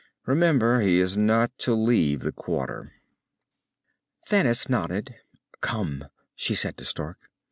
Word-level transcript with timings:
"Remember, 0.25 0.79
he 0.79 0.97
is 0.99 1.15
not 1.15 1.55
to 1.59 1.75
leave 1.75 2.21
the 2.21 2.31
Quarter." 2.31 2.91
Thanis 4.27 4.67
nodded. 4.67 5.13
"Come," 5.61 6.05
she 6.33 6.55
said 6.55 6.75
to 6.77 6.85
Stark. 6.85 7.19